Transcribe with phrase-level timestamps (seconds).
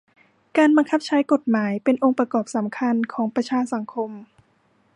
[0.57, 4.11] การบังคับใช้กฎหมายเป็นองค์ประกอบสำคัญของประชาสังคม